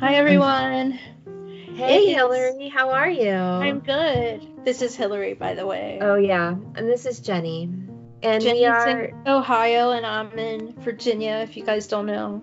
[0.00, 0.92] Hi everyone.
[1.74, 3.30] Hey, It's- Hillary, how are you?
[3.30, 4.46] I'm good.
[4.64, 5.98] This is Hillary, by the way.
[6.00, 7.70] Oh yeah, and this is Jenny,
[8.22, 12.42] and Jenny's we are in Ohio and I'm in Virginia, if you guys don't know.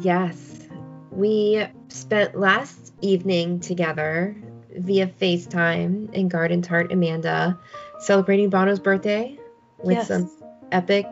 [0.00, 0.66] yes,
[1.10, 4.34] we spent last evening together
[4.78, 7.58] via FaceTime in Garden Tart Amanda,
[8.00, 9.38] celebrating Bono's birthday
[9.84, 10.08] with Yes.
[10.08, 10.30] some
[10.72, 11.06] epic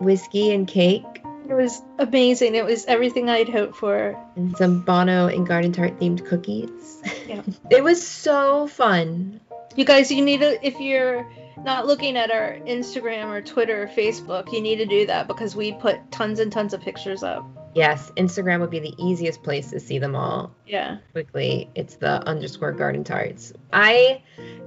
[0.00, 1.04] whiskey and cake
[1.48, 2.54] It was amazing.
[2.54, 4.16] It was everything I'd hoped for.
[4.36, 7.02] and some Bono and Garden Tart themed cookies.
[7.26, 7.42] Yeah.
[7.70, 9.40] it was so fun.
[9.74, 11.26] You guys, you need to, if you're
[11.64, 15.56] not looking at our Instagram or Twitter or Facebook, you need to do that because
[15.56, 17.46] we put tons and tons of pictures up.
[17.74, 20.50] Yes, Instagram would be the easiest place to see them all.
[20.66, 20.98] Yeah.
[21.12, 21.70] quickly.
[21.74, 23.52] It's the underscore garden tarts.
[23.72, 24.22] I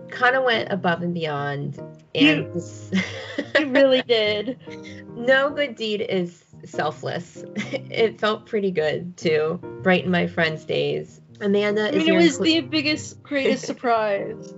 [0.10, 1.78] kind of went above and beyond,
[2.16, 2.62] and You-
[3.60, 4.60] You really did.
[5.16, 7.44] no good deed is selfless.
[7.56, 11.22] it felt pretty good to brighten my friend's days.
[11.42, 14.54] Amanda I mean, it was Cle- the biggest, greatest surprise.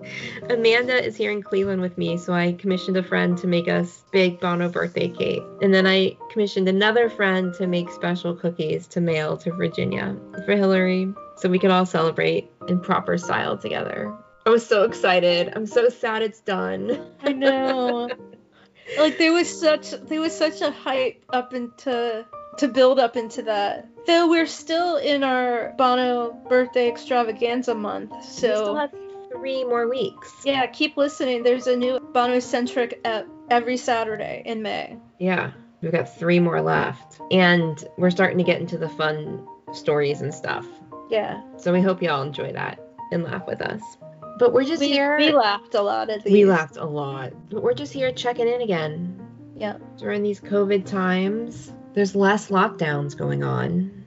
[0.50, 4.04] Amanda is here in Cleveland with me, so I commissioned a friend to make us
[4.12, 9.02] big Bono birthday cake, and then I commissioned another friend to make special cookies to
[9.02, 14.14] mail to Virginia for Hillary, so we could all celebrate in proper style together.
[14.46, 15.54] I was so excited.
[15.56, 17.00] I'm so sad it's done.
[17.24, 18.10] I know.
[18.98, 22.26] like there was such there was such a hype up into
[22.58, 23.88] to build up into that.
[24.06, 28.92] Though we're still in our Bono birthday extravaganza month, so we still so have
[29.32, 30.32] three more weeks.
[30.46, 31.44] yeah, keep listening.
[31.44, 34.98] There's a new Bono centric ep every Saturday in May.
[35.20, 40.22] Yeah, we've got three more left, and we're starting to get into the fun stories
[40.22, 40.66] and stuff.
[41.10, 42.80] Yeah, So we hope y'all enjoy that
[43.12, 43.82] and laugh with us.
[44.38, 45.18] But we're just we, here.
[45.18, 46.34] we laughed a lot at these.
[46.34, 47.34] We laughed a lot.
[47.50, 49.20] But we're just here checking in again.
[49.56, 49.78] Yeah.
[49.98, 54.06] During these COVID times, there's less lockdowns going on,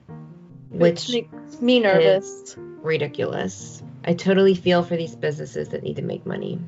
[0.69, 2.55] which, which makes me nervous.
[2.57, 3.81] ridiculous.
[4.05, 6.59] I totally feel for these businesses that need to make money.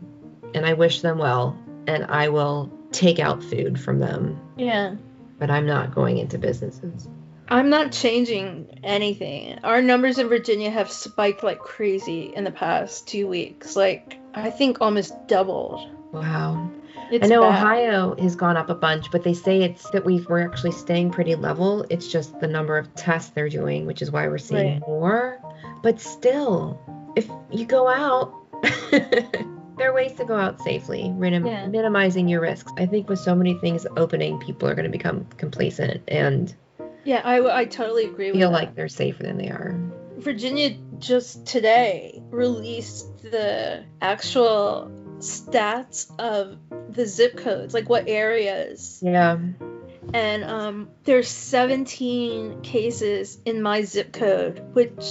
[0.53, 1.57] And I wish them well.
[1.87, 4.39] And I will take out food from them.
[4.57, 4.95] Yeah.
[5.37, 7.07] But I'm not going into businesses.
[7.49, 9.59] I'm not changing anything.
[9.63, 13.75] Our numbers in Virginia have spiked like crazy in the past two weeks.
[13.75, 15.89] Like, I think almost doubled.
[16.11, 16.71] Wow.
[17.11, 17.57] It's I know bad.
[17.63, 21.09] Ohio has gone up a bunch, but they say it's that we've, we're actually staying
[21.11, 21.83] pretty level.
[21.89, 24.87] It's just the number of tests they're doing, which is why we're seeing Right.
[24.87, 25.39] more.
[25.81, 26.79] But still,
[27.15, 28.31] if you go out,
[28.91, 31.65] there are ways to go out safely, minim- Yeah.
[31.65, 32.71] minimizing your risks.
[32.77, 36.53] I think with so many things opening, people are going to become complacent and
[37.05, 38.55] Yeah, I, I totally agree with feel that.
[38.57, 39.79] like they're safer than they are.
[40.17, 46.57] Virginia just today released the actual stats of
[46.93, 48.99] the zip codes, like what areas.
[49.03, 49.37] Yeah.
[50.13, 55.03] And um, there's 17 cases in my zip code, which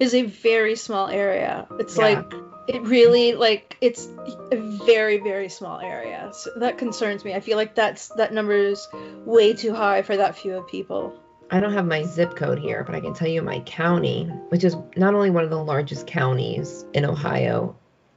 [0.00, 1.66] is a very small area.
[1.78, 2.04] It's Yeah.
[2.04, 2.32] like
[2.66, 4.08] it really like it's
[4.50, 4.56] a
[4.86, 6.30] very very small area.
[6.32, 7.34] So that concerns me.
[7.34, 8.86] I feel like that's that number is
[9.26, 11.12] way too high for that few of people.
[11.50, 14.64] I don't have my zip code here, but I can tell you my county, which
[14.64, 17.76] is not only one of the largest counties in Ohio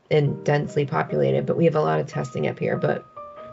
[0.10, 2.78] and densely populated, but we have a lot of testing up here.
[2.78, 3.06] But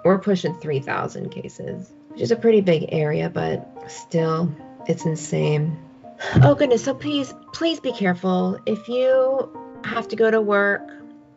[0.05, 4.55] we're pushing 3,000 cases, which is a pretty big area, but still,
[4.87, 5.77] it's insane.
[6.43, 6.85] Oh, goodness.
[6.85, 8.59] So please, please be careful.
[8.67, 9.51] If you
[9.85, 10.89] have to go to work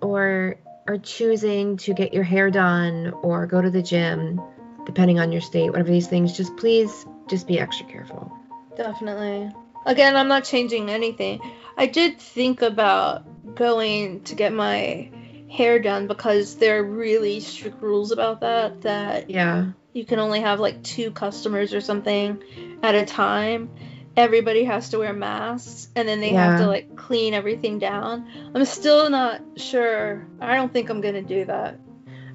[0.01, 0.55] or
[0.87, 4.39] are choosing to get your hair done or go to the gym,
[4.87, 8.31] depending on your state, whatever these things, just please just be extra careful.
[8.75, 9.51] Definitely.
[9.85, 11.41] Again, I'm not changing anything.
[11.77, 15.11] I did think about going to get my
[15.49, 19.71] hair done because there are really strict rules about that that Yeah.
[19.93, 22.41] you can only have like two customers or something
[22.81, 23.69] at a time.
[24.15, 28.27] Everybody has to wear masks and then they have to like clean everything down.
[28.55, 30.25] I'm still not sure.
[30.41, 31.79] I don't think I'm going to do that.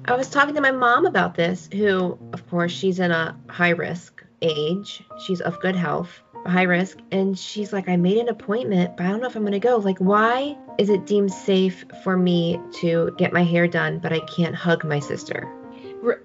[0.05, 3.69] I was talking to my mom about this, who, of course, she's in a high
[3.69, 5.01] risk age.
[5.25, 6.97] She's of good health, high risk.
[7.11, 9.59] And she's like, I made an appointment, but I don't know if I'm going to
[9.59, 9.77] go.
[9.77, 14.19] Like, why is it deemed safe for me to get my hair done, but I
[14.21, 15.49] can't hug my sister?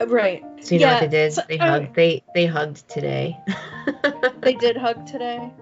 [0.08, 0.42] Right.
[0.60, 1.32] So you know what they did?
[1.34, 1.86] so- they hugged.
[1.90, 3.38] Uh, they they hugged today,
[4.40, 5.52] They did hug today.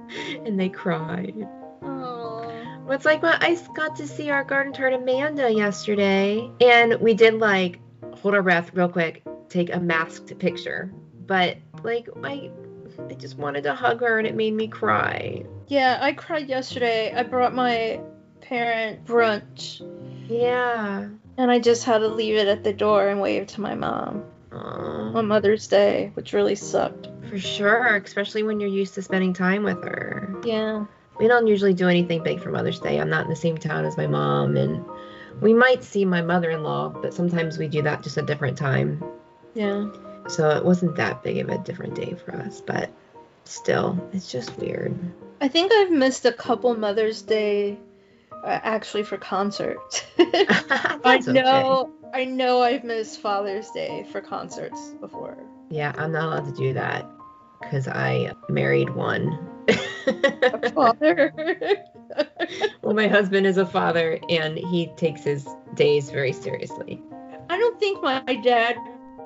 [0.46, 1.46] and they cried.
[1.82, 2.50] Oh.
[2.86, 7.12] Well, it's like, well, I got to see our garden tart Amanda yesterday, and we
[7.12, 7.78] did like
[8.22, 10.90] hold our breath real quick, take a masked picture.
[11.26, 12.50] But like, I,
[13.08, 15.44] I just wanted to hug her, and it made me cry.
[15.68, 17.12] Yeah, I cried yesterday.
[17.14, 18.00] I brought my
[18.40, 19.80] parent brunch
[20.28, 21.08] Yeah.
[21.36, 24.24] and I just had to leave it at the door and wave to my mom
[24.52, 24.56] Aw,
[25.18, 27.08] on Mother's Day, which really sucked.
[27.28, 30.32] for sure, especially when you're used to spending time with her.
[30.44, 30.84] Yeah.
[31.18, 33.00] We don't usually do anything big for Mother's Day.
[33.00, 34.84] I'm not in the same town as my mom, and
[35.40, 38.56] we might see my mother in law, but sometimes we do that just a different
[38.56, 39.02] time.
[39.54, 39.88] Yeah.
[40.28, 42.90] So it wasn't that big of a different day for us, but
[43.44, 44.96] still, it's just weird.
[45.40, 47.78] I think I've missed a couple Mother's Day
[48.32, 50.04] uh, actually for concerts.
[50.18, 51.42] I That's okay.
[51.42, 55.36] know I know I've missed Father's Day for concerts before.
[55.68, 57.06] Yeah, I'm not allowed to do that
[57.60, 59.55] because I married one.
[60.74, 61.32] Father.
[62.82, 67.02] well, my husband is a father and he takes his days very seriously.
[67.50, 68.76] I don't think my dad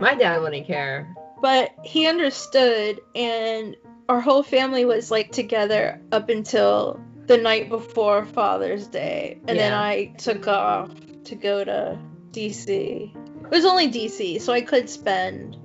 [0.01, 1.15] My dad wouldn't care.
[1.43, 3.77] but he understood and
[4.09, 9.73] our whole family was like together up until the night before father's day and then
[9.73, 10.91] i took off
[11.25, 11.97] to go to
[12.33, 15.57] dc it was only dc so i could spend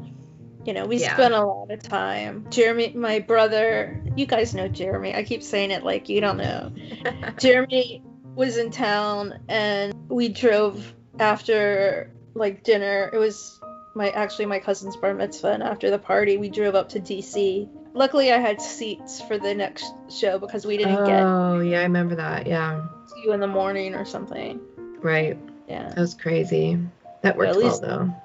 [0.65, 1.13] you know we Yeah.
[1.13, 5.71] spent a lot of time jeremy my brother you guys know jeremy i keep saying
[5.71, 6.71] it like you don't know
[7.37, 8.03] Jeremy
[8.35, 13.09] was in town and we drove after like dinner.
[13.13, 13.59] It was
[13.95, 17.69] my actually my cousin's bar mitzvah and after the party we drove up to DC.
[17.93, 21.83] Luckily I had seats for the next show because we didn't get oh, yeah, I
[21.83, 22.45] remember that.
[22.45, 22.85] Yeah,
[23.23, 24.59] you in the morning or something.
[25.01, 25.37] right.
[25.67, 25.89] Yeah.
[25.89, 26.77] That was crazy.
[27.21, 28.15] That worked well though.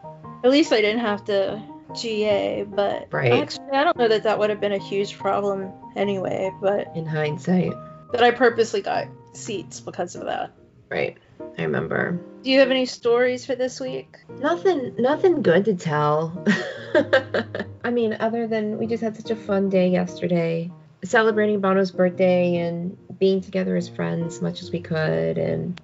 [0.45, 1.63] At least I didn't have to
[1.95, 3.33] GA, but Right.
[3.33, 7.07] actually I don't know that that would have been a huge problem anyway, but In
[7.07, 7.73] hindsight,
[8.11, 10.53] but I purposely got seats because of that.
[10.91, 11.17] right.
[11.59, 12.19] I remember.
[12.43, 14.17] Do you have any stories for this week?
[14.39, 16.43] Nothing, nothing good to tell.
[17.85, 20.71] I mean, other than we just had such a fun day yesterday,
[21.05, 25.81] celebrating Bono's birthday and being together as friends as much as we could, and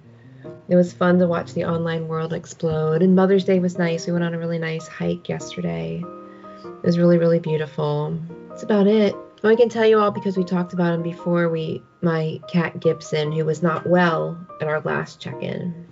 [0.69, 3.01] it was fun to watch the online world explode.
[3.01, 4.05] And Mother's Day was nice.
[4.05, 6.03] We went on a really nice hike yesterday.
[6.03, 8.17] It was really, really beautiful.
[8.49, 9.15] That's about it.
[9.43, 11.49] Oh, I can tell you all because we talked about him before.
[11.49, 15.85] We, my cat Gibson, who was not well at our last check-in,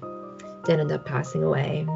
[0.66, 1.88] did end up passing away.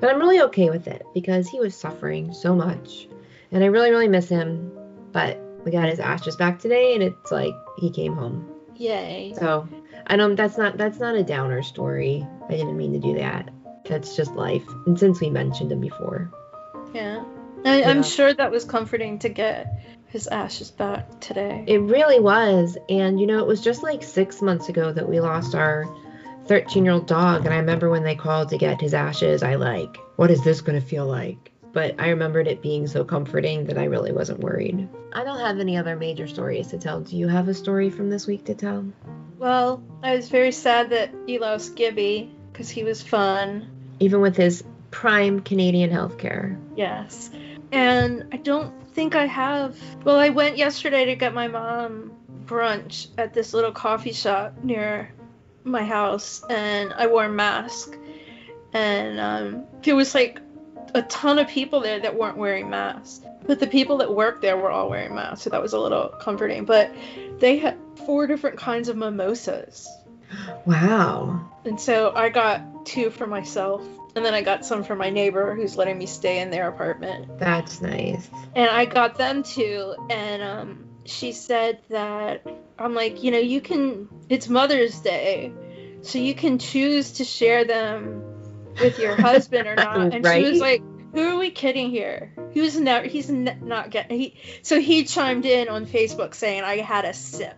[0.00, 3.08] But I'm really okay with it because he was suffering so much.
[3.52, 4.72] And I really, really miss him.
[5.12, 8.50] But we got his ashes back today and it's like he came home.
[8.76, 9.34] Yay.
[9.38, 9.68] So
[10.06, 12.26] I don't um, that's not that's not a downer story.
[12.48, 13.50] I didn't mean to do that.
[13.88, 14.64] That's just life.
[14.86, 16.30] And since we mentioned him before.
[16.94, 17.24] Yeah.
[17.64, 17.90] I, Yeah.
[17.90, 19.66] I'm sure that was comforting to get
[20.06, 21.64] his ashes back today.
[21.66, 22.78] It really was.
[22.88, 25.84] And you know, it was just like six months ago that we lost our
[26.46, 27.44] 13 year old dog.
[27.44, 30.60] And I remember when they called to get his ashes, I like, what is this
[30.60, 31.52] going to feel like?
[31.76, 34.88] But I remembered it being so comforting that I really wasn't worried.
[35.12, 37.02] I don't have any other major stories to tell.
[37.02, 38.86] Do you have a story from this week to tell?
[39.38, 43.68] Well, I was very sad that you lost Gibby because he was fun.
[44.00, 46.58] Even with his prime Canadian healthcare.
[46.76, 47.28] Yes.
[47.72, 49.76] And I don't think I have.
[50.02, 52.10] Well, I went yesterday to get my mom
[52.46, 55.12] brunch at this little coffee shop near
[55.64, 57.98] my house, and I wore a mask.
[58.72, 60.40] And um, there was like
[60.94, 63.24] a ton of people there that weren't wearing masks.
[63.46, 66.08] But the people that worked there were all wearing masks, so that was a little
[66.20, 66.64] comforting.
[66.64, 66.92] But
[67.38, 69.88] they had four different kinds of mimosas.
[70.64, 71.48] Wow.
[71.64, 73.82] And so I got two for myself,
[74.16, 77.38] and then I got some for my neighbor who's letting me stay in their apartment.
[77.38, 78.28] That's nice.
[78.54, 82.44] And I got them too, and um, she said that
[82.78, 84.08] I'm like, you know, you can.
[84.28, 85.52] It's Mother's Day,
[86.02, 88.24] so you can choose to share them
[88.80, 90.12] with your husband or not.
[90.14, 90.44] And Right?
[90.44, 90.82] she was like,
[91.14, 92.32] "Who are we kidding here?
[92.52, 93.06] He was never.
[93.06, 94.18] He's ne- not getting.
[94.18, 97.54] He so he chimed in on Facebook saying I had a sip.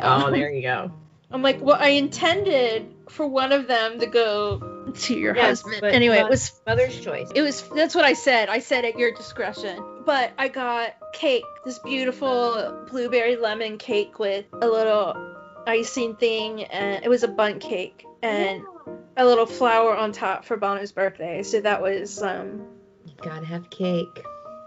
[0.00, 0.92] Oh, there you go.
[1.30, 5.84] I'm like, well, I intended for one of them to go to your Yes, husband.
[5.92, 7.28] Anyway, it was Mother's choice.
[7.34, 8.48] it was that's what I said.
[8.48, 9.82] I said at your discretion.
[10.04, 15.34] But I got cake, this beautiful blueberry lemon cake with a little
[15.66, 18.62] icing thing, and it was a bundt cake and
[19.16, 21.42] a little flower on top for Bono's birthday.
[21.42, 22.66] So that was um
[23.06, 24.24] You gotta have cake.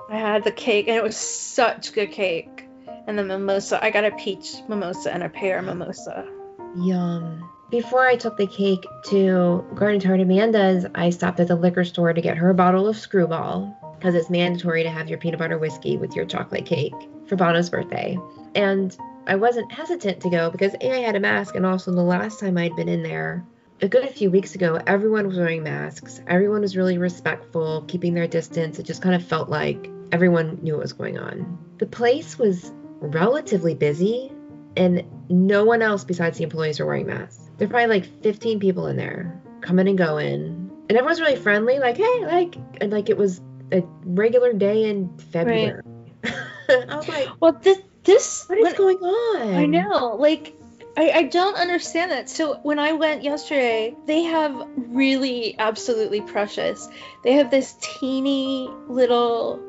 [0.10, 2.68] I had the cake and it was such good cake.
[3.08, 6.28] And the mimosa, I got a peach mimosa and a pear mimosa.
[6.76, 7.50] Yum.
[7.70, 12.14] Before I took the cake to Garden Tart Amanda's, I stopped at the liquor store
[12.14, 15.58] to get her a bottle of Screwball because it's mandatory to have your peanut butter
[15.58, 16.94] whiskey with your chocolate cake
[17.28, 18.18] for Bono's birthday.
[18.56, 18.96] And
[19.28, 22.40] I wasn't hesitant to go because A, I had a mask, and also the last
[22.40, 23.46] time I'd been in there,
[23.82, 26.22] a good few weeks ago, everyone was wearing masks.
[26.28, 28.80] Everyone was really respectful, keeping their distance.
[28.80, 31.58] It just kind of felt like everyone knew what was going on.
[31.78, 34.32] The place was relatively busy,
[34.76, 37.50] and no one else besides the employees were wearing masks.
[37.58, 41.80] There were probably like 15 people in there, coming and going, and everyone's really friendly.
[41.80, 45.82] Like, hey, like, and like it was a regular day in February.
[46.70, 49.54] I was like, Well, this this what is going on?
[49.56, 50.16] I know.
[50.20, 50.56] Like
[51.00, 52.28] I, I don't understand that.
[52.28, 56.90] So when I went yesterday, they have really absolutely precious.
[57.24, 59.64] They have this teeny little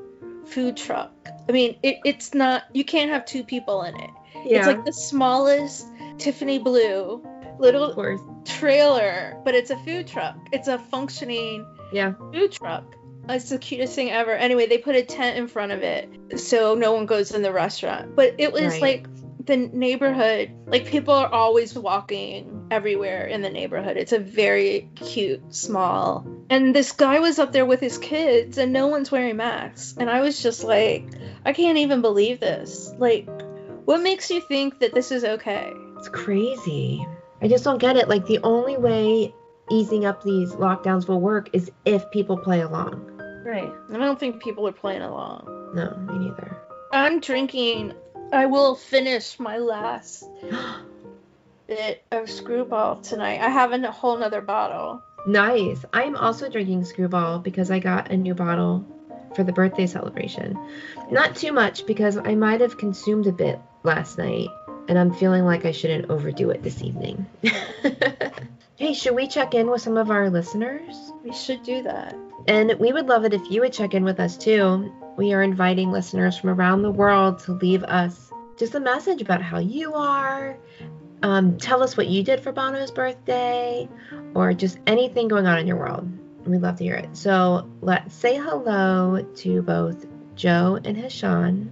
[0.46, 1.12] food truck.
[1.48, 4.10] I mean, it, it's not you can't have two people in it.
[4.44, 4.58] Yeah.
[4.58, 5.86] It's like the smallest
[6.18, 7.24] Tiffany blue
[7.60, 7.94] little
[8.44, 10.36] trailer, but it's a food truck.
[10.50, 12.14] It's a functioning Yeah.
[12.32, 12.96] food truck.
[13.28, 14.32] It's the cutest thing ever.
[14.32, 16.08] Anyway, they put a tent in front of it
[16.40, 18.16] so no one goes in the restaurant.
[18.16, 18.82] But it was Right.
[18.82, 19.06] like
[19.46, 23.96] the neighborhood, like people are always walking everywhere in the neighborhood.
[23.96, 26.26] It's a very cute, small.
[26.50, 29.96] And this guy was up there with his kids and no one's wearing masks.
[29.98, 31.06] And I was just like,
[31.44, 32.92] I can't even believe this.
[32.98, 33.28] Like,
[33.84, 35.72] what makes you think that this is okay?
[35.96, 37.06] It's crazy.
[37.40, 38.08] I just don't get it.
[38.08, 39.34] Like the only way
[39.70, 43.06] easing up these lockdowns will work is if people play along.
[43.44, 43.72] Right.
[43.90, 45.72] I don't think people are playing along.
[45.74, 46.56] No, me neither.
[46.92, 47.94] I'm drinking.
[48.32, 50.24] I will finish my last
[51.66, 53.40] bit of screwball tonight.
[53.40, 55.02] I have a whole nother bottle.
[55.26, 55.84] nice.
[55.92, 58.84] I'm also drinking Screwball because I got a new bottle
[59.34, 60.58] for the birthday celebration.
[61.10, 64.48] Not too much because I might have consumed a bit last night
[64.88, 67.26] and I'm feeling like I shouldn't overdo it this evening.
[68.76, 71.12] hey, should we check in with some of our listeners?
[71.22, 72.16] We should do that.
[72.48, 74.92] And we would love it if you would check in with us too.
[75.20, 79.42] We are inviting listeners from around the world to leave us just a message about
[79.42, 80.56] how you are.
[81.22, 83.86] Um, tell us what you did for Bono's birthday
[84.34, 86.10] or just anything going on in your world.
[86.46, 87.14] We'd love to hear it.
[87.14, 91.68] So let's say hello to both Jo and Heshan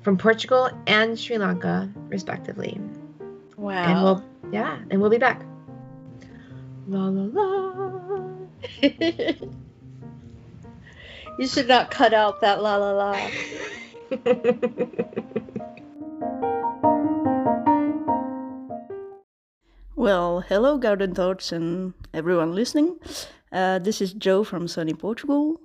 [0.00, 2.80] from Portugal and Sri Lanka, respectively.
[3.58, 3.82] Wow.
[3.82, 5.44] And we'll, yeah, and we'll be back.
[6.88, 8.30] La la la.
[11.38, 13.30] you should not cut out that la la la.
[19.94, 22.98] Well, hello, Garden Tarts, and everyone listening.
[23.52, 25.60] Uh, this is Jo from sunny Portugal.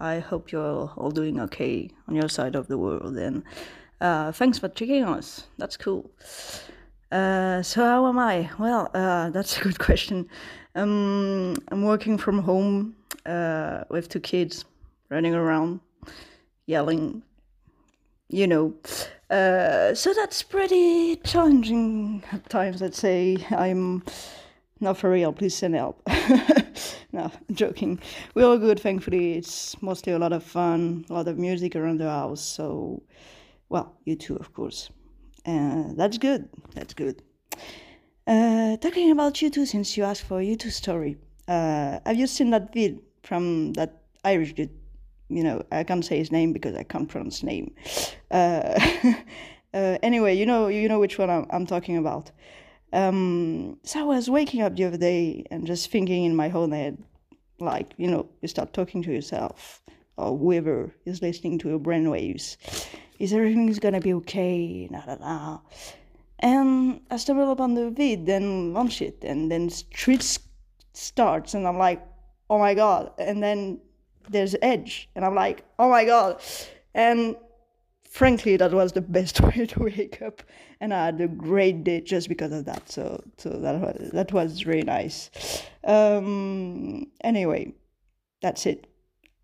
[0.00, 3.42] I hope you're all doing okay on your side of the world, and
[4.00, 5.48] uh, thanks for checking us.
[5.58, 6.10] That's cool.
[7.12, 8.48] Uh, so, how am I?
[8.58, 10.30] Well, uh, that's a good question.
[10.74, 14.64] Um, I'm working from home uh, with two kids
[15.10, 15.80] running around,
[16.66, 17.22] yelling,
[18.28, 18.74] you know.
[19.30, 22.82] Uh, so that's pretty challenging at times.
[22.82, 24.02] I'd say I'm
[24.80, 25.32] not for real.
[25.32, 26.00] Please send help.
[27.12, 28.00] no, joking.
[28.34, 29.34] We're all good, thankfully.
[29.34, 32.42] It's mostly a lot of fun, a lot of music around the house.
[32.42, 33.02] So,
[33.68, 34.90] well, U2, of course.
[35.46, 36.48] Uh, that's good.
[36.74, 37.22] That's good.
[38.26, 41.16] Uh, talking about U2, since you asked for a U2 story,
[41.48, 44.70] uh, have you seen that vid from that Irish dude?
[45.34, 47.74] You know, I can't say his name because I can't pronounce name.
[48.30, 48.78] Uh,
[49.74, 52.30] uh, anyway, you know, you know which one I'm, I'm talking about.
[52.92, 56.70] Um, so I was waking up the other day and just thinking in my own
[56.70, 57.02] head,
[57.58, 59.82] like you know, you start talking to yourself
[60.16, 62.56] or whoever is listening to your brainwaves.
[63.18, 64.88] Is everything's gonna be okay?
[64.88, 65.58] Nah, nah, nah.
[66.38, 70.38] And I stumble upon the vid and launch it, and then streets
[70.92, 72.06] starts, and I'm like,
[72.48, 73.10] oh my god!
[73.18, 73.80] And then
[74.28, 76.40] there's Edge, and I'm like, oh my god!
[76.94, 77.36] And
[78.14, 80.42] frankly, that was the best way to wake up,
[80.80, 82.90] and I had a great day just because of that.
[82.90, 85.30] So, so that was that was really nice.
[85.84, 87.74] Um, anyway,
[88.40, 88.86] that's it.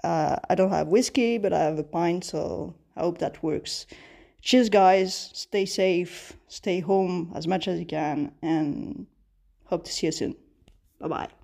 [0.02, 3.86] Uh, I don't have whiskey, but I have a pint, so I hope that works.
[4.40, 5.30] Cheers, guys.
[5.34, 6.32] Stay safe.
[6.48, 9.06] Stay home as much as you can, and
[9.66, 10.36] hope to see you soon.
[10.98, 11.39] Bye bye.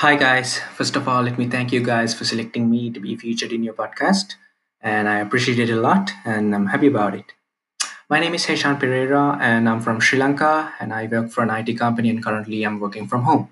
[0.00, 0.60] Hi, guys.
[0.76, 3.62] First of all, let me thank you guys for selecting me to be featured in
[3.62, 4.36] your podcast.
[4.80, 7.34] And I appreciate it a lot and I'm happy about it.
[8.08, 11.50] My name is Heshan Pereira and I'm from Sri Lanka and I work for an
[11.50, 13.50] IT company and currently I'm working from home.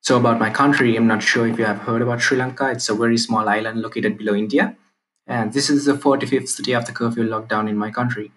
[0.00, 2.70] So, about my country, I'm not sure if you have heard about Sri Lanka.
[2.70, 4.74] It's a very small island located below India.
[5.26, 8.32] And this is the 45th day after curfew lockdown in my country.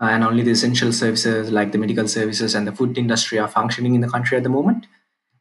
[0.00, 3.94] And only the essential services like the medical services and the food industry are functioning
[3.94, 4.86] in the country at the moment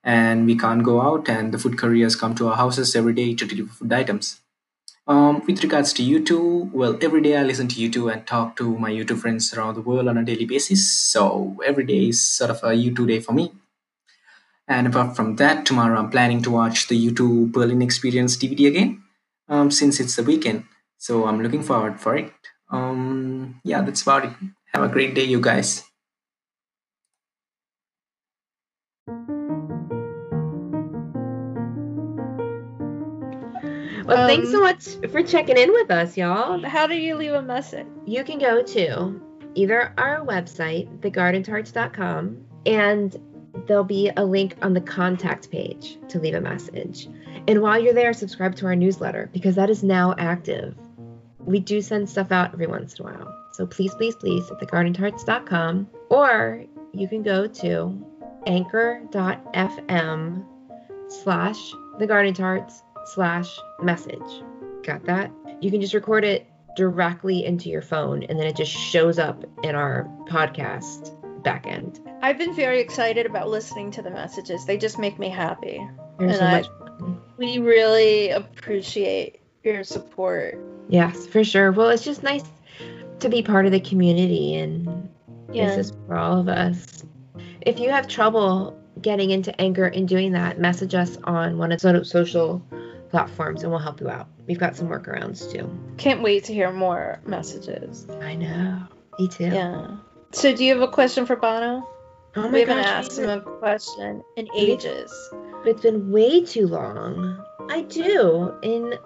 [0.09, 3.33] and we can't go out and the food couriers come to our houses every day
[3.35, 4.39] to deliver food items.
[5.07, 8.65] Um, with regards to U2 well every day i listen to U2 and talk to
[8.83, 10.91] my U2 friends around the world on a daily basis.
[10.91, 13.51] So every day is sort of a U2 day for me.
[14.67, 19.03] And apart from that tomorrow i'm planning to watch the U2 berlin experience dvd again
[19.47, 20.65] um, since it's the weekend.
[20.97, 22.31] So i'm looking forward for it.
[22.71, 24.33] Um, yeah that's about it.
[24.73, 25.88] Have a great day you guys
[34.09, 36.61] Well, thanks so Um, much for checking in with us, y'all.
[36.63, 37.85] How do you leave a message?
[38.05, 39.21] You can go to
[39.55, 43.15] either our website, thegardentarts.com, and
[43.67, 47.07] there'll be a link on the contact page to leave a message.
[47.47, 50.75] And while you're there, subscribe to our newsletter because that is now active.
[51.39, 53.35] We do send stuff out every once in a while.
[53.53, 56.63] So please, please, please, at thegardentarts.com, or
[56.93, 58.05] you can go to
[58.45, 60.45] anchor.fm
[61.07, 62.81] slash thegardentarts
[63.13, 64.43] slash message.
[64.83, 65.31] Got that?
[65.61, 69.43] You can just record it directly into your phone and then it just shows up
[69.63, 71.99] in our podcast back end.
[72.21, 74.65] I've been very excited about listening to the messages.
[74.65, 75.85] They just make me happy.
[76.17, 76.67] There's so And I- much
[77.37, 80.59] We really appreciate your support.
[80.89, 81.71] Yes, for sure.
[81.71, 82.43] Well, it's just nice
[83.19, 85.09] to be part of the community, and
[85.51, 85.67] Yeah.
[85.75, 87.03] this is for all of us.
[87.61, 91.79] If you have trouble getting into Anchor and doing that, message us on one of
[91.79, 92.61] the social
[93.09, 94.27] platforms, and we'll help you out.
[94.47, 95.69] We've got some workarounds too.
[95.97, 98.07] Can't wait to hear more messages.
[98.21, 98.83] I know.
[99.19, 99.45] Me too.
[99.45, 99.87] Yeah.
[100.31, 101.87] So, do you have a question for Bono?
[102.35, 105.11] Oh my we haven't gosh, asked him a question in ages.
[105.65, 107.43] it's been way too long.
[107.69, 108.99] I do, and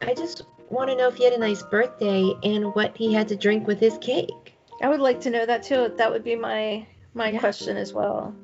[0.00, 3.28] I just want to know if he had a nice birthday and what he had
[3.28, 4.54] to drink with his cake.
[4.82, 5.92] I would like to know that too.
[5.98, 7.40] That would be my my Yeah.
[7.40, 8.34] question as well.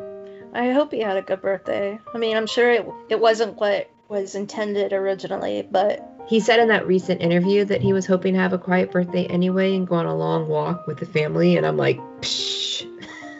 [0.52, 1.98] I hope he had a good birthday.
[2.14, 6.68] I mean, I'm sure it it wasn't what was intended originally, but He said in
[6.68, 9.94] that recent interview that he was hoping to have a quiet birthday anyway and go
[9.96, 11.56] on a long walk with the family.
[11.56, 12.84] And I'm like, Psh.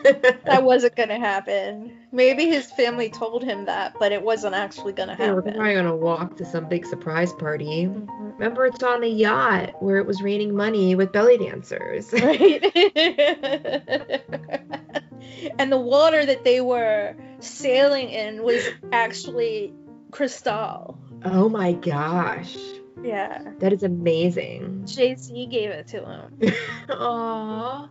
[0.45, 1.93] that wasn't gonna happen.
[2.13, 5.97] Maybe his family told him that, but it wasn't actually gonna Yeah, we're probably gonna
[5.97, 7.87] walk to some big surprise party.
[7.87, 8.09] Mhm.
[8.39, 12.13] Remember, it's on a yacht where it was raining money with belly dancers.
[12.13, 12.63] Right.
[15.59, 19.75] and the water that they were sailing in was actually
[20.11, 20.99] crystal.
[21.25, 22.57] oh my gosh,
[23.03, 23.53] Yeah.
[23.59, 24.85] that is amazing.
[24.87, 26.39] Jay Z gave it to him.
[26.89, 27.89] Aww,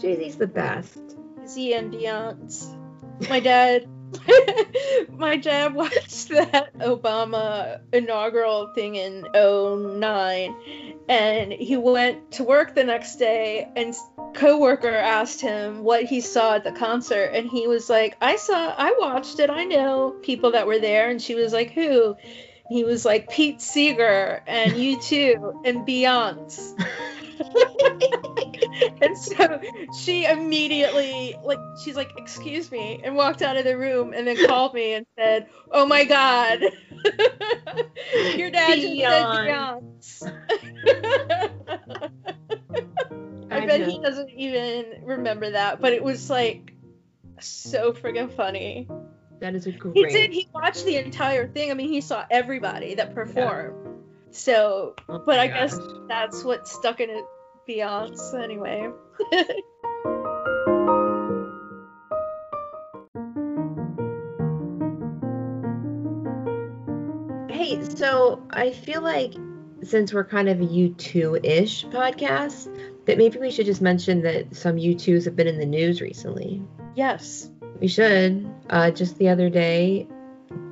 [0.00, 0.98] Jay Z's the best.
[1.46, 3.28] Z and Beyonce.
[3.28, 3.86] My dad
[5.10, 10.54] my dad watched that Obama inaugural thing in 09
[11.08, 13.94] and he went to work the next day and
[14.34, 18.74] coworker asked him what he saw at the concert and he was like I saw
[18.76, 22.16] I watched it I know people that were there and she was like who?
[22.70, 26.74] He was like Pete Seeger and U2 and Beyonce
[29.02, 29.60] and so
[30.02, 34.46] she immediately like she's like excuse me and walked out of the room and then
[34.46, 36.60] called me and said oh my god.
[38.36, 40.32] Your dad just said Beyonce
[43.50, 46.72] I bet he doesn't even remember that but it was like
[47.40, 48.88] so friggin' funny.
[49.40, 49.94] That is a great.
[49.94, 51.70] he did he watched the entire thing.
[51.70, 54.02] I mean he saw everybody that performed.
[54.30, 57.24] So Oh but I guess that's what stuck in it
[57.68, 58.90] Beyonce anyway
[67.50, 69.34] Hey, so I feel like
[69.82, 72.74] since we're kind of a U2 ish podcast,
[73.06, 76.62] that maybe we should just mention that some U2s have been in the news recently.
[76.94, 77.50] yes
[77.80, 78.46] We should.
[78.68, 80.06] Uh, just the other day,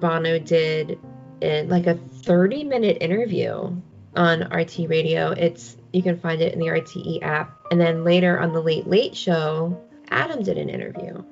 [0.00, 0.98] Bono did
[1.40, 3.74] in like a 30 minute interview
[4.14, 5.30] on RTE Radio.
[5.30, 7.50] It's you can find it in the RTE app.
[7.70, 9.78] And then later on the Late Late Show,
[10.10, 11.22] Adam did an interview.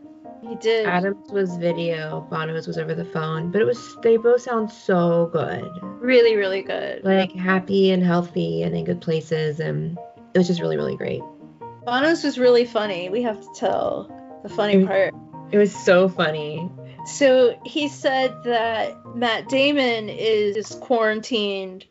[0.42, 4.40] he did Adams was video, Bono's was over the phone, but it was they both
[4.42, 5.70] sound so good.
[6.00, 9.98] really really good Like happy and healthy and in good places and
[10.34, 11.20] it was just really, really great.
[11.86, 14.08] Bono's was really funny we have to tell
[14.42, 14.86] the funny Mm.
[14.86, 15.14] part
[15.52, 16.70] It was so funny.
[17.04, 21.84] so he said that Matt Damon is quarantined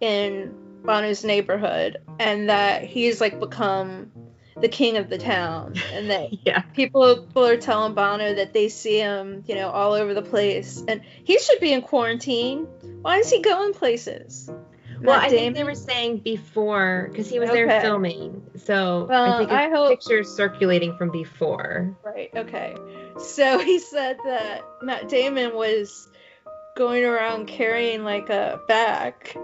[0.00, 0.54] in
[0.86, 4.10] Bono's neighborhood and that he's like become
[4.58, 6.60] the king of the town and that Yeah.
[6.60, 10.82] people, people are telling Bono that they see him, you know, all over the place
[10.88, 12.66] and he should be in quarantine.
[13.02, 14.50] Why is he going places?
[15.02, 18.42] Well, I think they were saying before because he was there filming.
[18.56, 21.94] So Well, I think I hope- pictures circulating from before.
[22.02, 22.30] Right.
[22.34, 22.74] Okay.
[23.18, 26.08] So he said that Matt Damon was
[26.76, 29.36] going around carrying like a bag.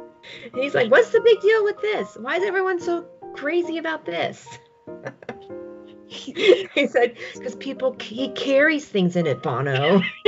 [0.52, 2.16] And he's like, "What's the big deal with this?
[2.20, 4.46] Why is everyone so crazy about this?"
[6.06, 10.02] he said, "Because people he carries things in it, Bono."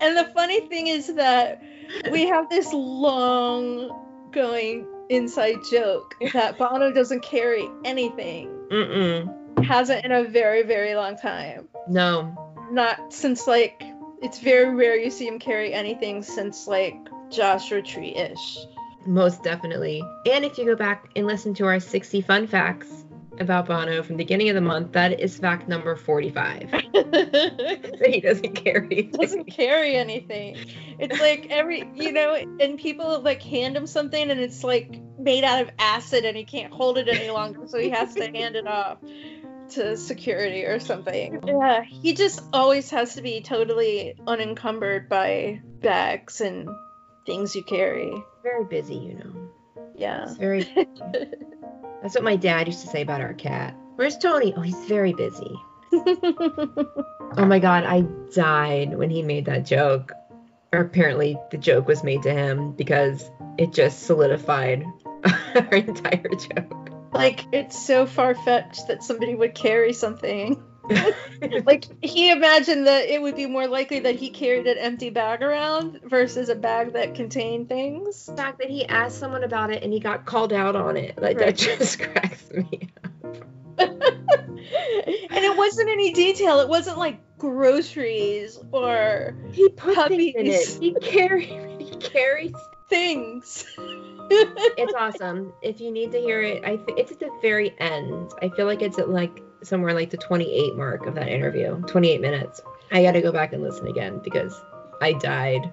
[0.00, 1.62] and the funny thing is that
[2.10, 8.48] we have this long going inside joke that Bono doesn't carry anything.
[8.70, 9.64] Mm-mm.
[9.64, 11.68] Hasn't in a very, very long time.
[11.88, 12.54] No.
[12.70, 13.82] Not since like
[14.20, 16.96] it's very rare you see him carry anything since like
[17.30, 18.58] Joshua Tree ish.
[19.06, 20.02] Most definitely.
[20.30, 23.04] And if you go back and listen to our 60 fun facts
[23.40, 24.92] about Bono from the beginning of the month.
[24.92, 26.70] That is fact number 45.
[28.04, 29.02] he doesn't carry.
[29.12, 30.56] doesn't carry anything.
[30.98, 35.44] It's like every, you know, and people like hand him something and it's like made
[35.44, 38.56] out of acid and he can't hold it any longer, so he has to hand
[38.56, 38.98] it off
[39.70, 41.40] to security or something.
[41.46, 46.68] Yeah, he just always has to be totally unencumbered by bags and
[47.28, 48.12] things you carry.
[48.42, 49.50] Very busy, you know.
[49.94, 50.26] Yeah.
[50.26, 50.62] He's very.
[52.02, 53.76] That's what my dad used to say about our cat.
[53.96, 54.54] Where's Tony?
[54.56, 55.54] Oh, he's very busy.
[57.36, 58.00] Oh my god, I
[58.34, 60.12] died when he made that joke.
[60.72, 64.82] Or apparently the joke was made to him because it just solidified
[65.54, 66.90] our entire joke.
[67.12, 70.60] like it's so far fetched that somebody would carry something.
[71.66, 75.42] like he imagined that it would be more likely that he carried an empty bag
[75.42, 78.26] around versus a bag that contained things.
[78.26, 81.16] the fact that he asked someone about it and he got called out on it,
[81.20, 81.46] like Right.
[81.46, 82.88] that just cracks me.
[83.78, 83.90] and
[85.44, 86.60] it wasn't any detail.
[86.60, 90.34] It wasn't like groceries or He put Puppies.
[90.36, 90.82] it.
[90.82, 91.48] He carries.
[91.78, 92.54] He carries.
[92.88, 93.64] things.
[94.30, 95.52] It's awesome.
[95.62, 98.30] If you need to hear it, I th- it's at the very end.
[98.42, 101.80] I feel like it's at like somewhere like the 28 mark of that interview.
[101.82, 102.60] 28 minutes.
[102.92, 104.58] I got to go back and listen again because
[105.00, 105.72] I died.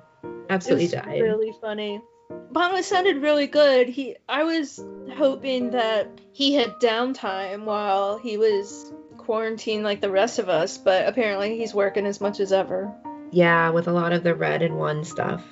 [0.49, 1.21] Absolutely It's died.
[1.21, 2.01] really funny.
[2.51, 3.87] Bono sounded really good.
[3.89, 4.83] He I was
[5.15, 11.07] hoping that he had downtime while he was quarantined like the rest of us, but
[11.07, 12.91] apparently he's working as much as ever.
[13.31, 15.43] Yeah, with a lot of the red and one stuff.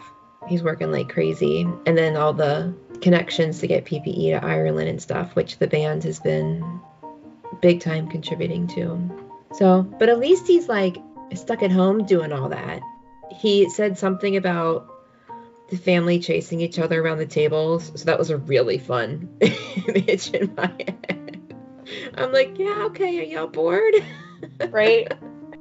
[0.47, 1.61] He's working like crazy.
[1.85, 6.03] And then all the connections to get PPE to Ireland and stuff, which the band
[6.03, 6.81] has been
[7.61, 9.09] big time contributing to.
[9.53, 10.97] So, but at least he's like
[11.35, 12.81] stuck at home doing all that.
[13.31, 14.87] He said something about
[15.69, 17.91] the family chasing each other around the tables.
[17.95, 19.29] So that was a really fun
[19.87, 21.55] image in my head.
[22.15, 23.95] I'm like, yeah, okay, are y'all bored?
[24.69, 25.11] Right?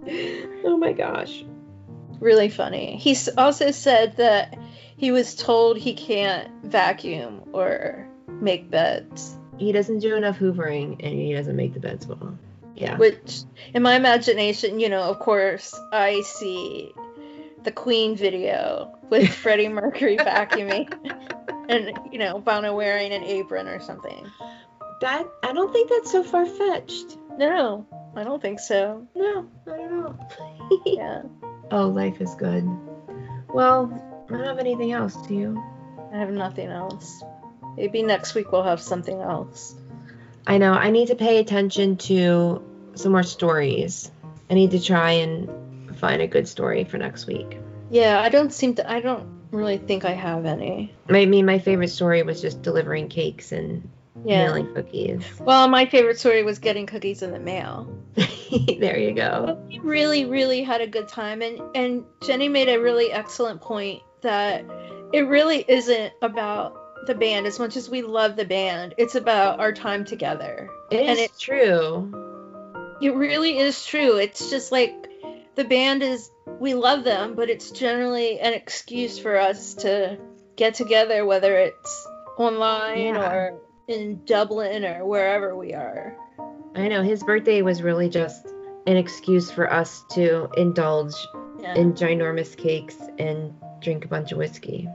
[0.65, 1.45] oh my gosh.
[2.23, 2.97] Really funny.
[2.97, 4.57] He also said that
[4.97, 11.15] he was told he can't vacuum or make beds, He doesn't do enough hoovering and
[11.15, 12.39] he doesn't make the beds well.
[12.75, 12.97] Yeah.
[12.97, 13.43] which
[13.75, 16.93] in my imagination, you know, of course, I see
[17.65, 20.91] the Queen video with Freddie Mercury vacuuming
[21.69, 24.27] and, you know, Bono wearing an apron or something.
[25.01, 27.19] That I don't think that's so far fetched.
[27.37, 29.07] No, I don't think so.
[29.15, 30.29] No, not at all.
[30.87, 31.23] Yeah,
[31.73, 32.69] oh, life is good.
[33.53, 33.91] Well,
[34.29, 35.63] I don't have anything else, do you?
[36.13, 37.23] I have nothing else.
[37.77, 39.75] Maybe next week we'll have something else.
[40.47, 42.63] I know, I need to pay attention to
[42.95, 44.11] some more stories.
[44.51, 47.59] I need to try and find a good story for next week.
[47.91, 50.93] Yeah, I don't seem to, I don't really think I have any.
[51.09, 53.89] I mean, my favorite story was just delivering cakes and
[54.25, 54.45] Yeah.
[54.47, 55.25] mailing cookies.
[55.41, 57.93] Well, my favorite story was getting cookies in the mail.
[58.79, 59.59] there you go.
[59.69, 64.03] We really, really had a good time, and and Jenny made a really excellent point
[64.23, 64.65] that
[65.13, 68.95] it really isn't about the band as much as we love the band.
[68.97, 70.69] It's about our time together.
[70.91, 72.19] It is And it- true.
[73.03, 74.19] It really is true.
[74.19, 74.95] It's just like
[75.57, 76.31] the band is
[76.61, 80.19] we love them, but it's generally an excuse for us to
[80.55, 82.07] get together, whether it's
[82.39, 83.33] online Yeah.
[83.33, 86.17] or in Dublin or wherever we are.
[86.75, 88.47] I know his birthday was really just
[88.87, 91.15] an excuse for us to indulge
[91.61, 91.75] Yeah.
[91.75, 94.89] in ginormous cakes and drink a bunch of whiskey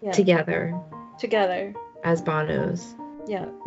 [0.00, 0.12] yeah.
[0.12, 0.74] together
[1.18, 1.74] together.
[2.04, 2.94] as Bonos.
[3.26, 3.46] Yeah.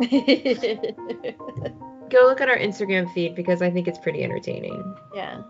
[2.10, 4.96] Go look at our Instagram feed because I think it's pretty entertaining.
[5.14, 5.42] yeah.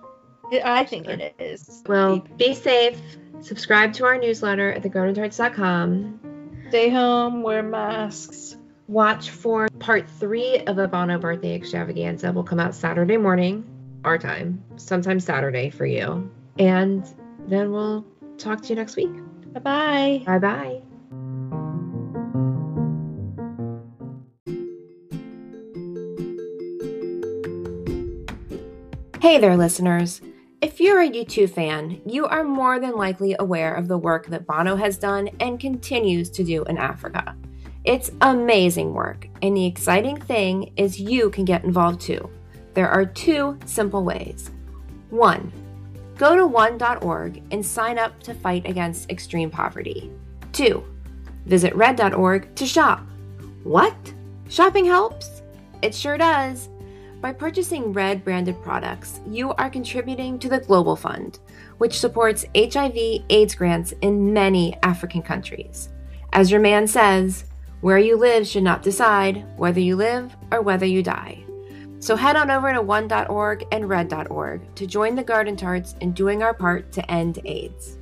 [0.64, 1.83] I think it is.
[1.87, 2.99] Well, be safe.
[3.41, 6.21] Subscribe to our newsletter at thegardentarts.com.
[6.71, 8.57] Stay home, wear masks.
[8.88, 12.33] Watch for part three of a Bono birthday extravaganza.
[12.33, 13.62] Will come out Saturday morning,
[14.03, 16.31] our time, sometime Saturday for you.
[16.59, 17.07] And
[17.46, 18.07] then we'll
[18.38, 19.12] talk to you next week.
[19.53, 20.22] Bye bye.
[20.24, 20.83] Bye bye.
[29.20, 30.22] Hey there, listeners.
[30.62, 34.46] If you're a U2 fan, you are more than likely aware of the work that
[34.46, 37.37] Bono has done and continues to do in Africa.
[37.88, 42.29] It's amazing work, and the exciting thing is you can get involved too.
[42.74, 44.51] There are two simple ways.
[45.09, 45.51] One,
[46.18, 50.11] go to one.org and sign up to fight against extreme poverty.
[50.53, 50.85] Two,
[51.46, 53.07] visit red.org to shop.
[53.62, 53.96] What?
[54.51, 55.40] Shopping helps?
[55.81, 56.68] It sure does.
[57.22, 61.38] By purchasing Red branded products, you are contributing to the Global Fund,
[61.79, 65.88] which supports HIV AIDS grants in many African countries.
[66.35, 67.44] As your man says,
[67.81, 71.45] where you live should not decide whether you live or whether you die.
[72.01, 76.43] So head on over to one.org and red.org to join the Garden Tarts in doing
[76.43, 77.99] our part to end AIDS.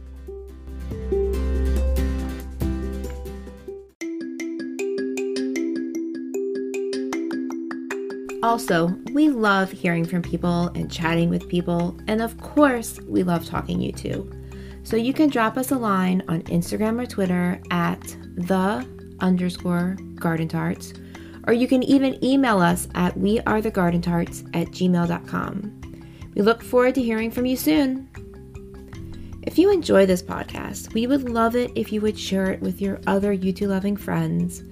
[8.43, 13.45] Also, we love hearing from people and chatting with people, and of course, we love
[13.45, 14.87] talking U2.
[14.87, 18.01] So you can drop us a line on Instagram or Twitter at
[18.37, 18.87] the
[19.21, 20.93] underscore garden tarts,
[21.47, 25.83] or you can even email us at wearethegardentarts at gmail.com.
[26.35, 28.09] We look forward to hearing from you soon.
[29.43, 32.81] If you enjoy this podcast, we would love it if you would share it with
[32.81, 34.63] your other U2 loving friends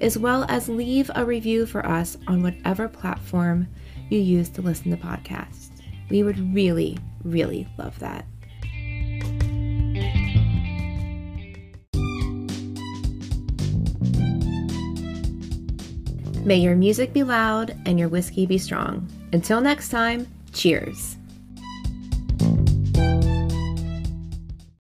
[0.00, 3.66] as well as leave a review for us on whatever platform
[4.10, 5.70] you use to listen to podcasts.
[6.10, 8.26] We would really, really love that.
[16.44, 19.08] May your music be loud and your whiskey be strong.
[19.32, 21.16] Until next time, cheers.